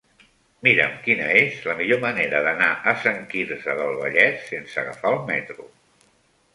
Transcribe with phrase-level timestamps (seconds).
[0.67, 5.27] Mira'm quina és la millor manera d'anar a Sant Quirze del Vallès sense agafar el
[5.33, 5.73] metro.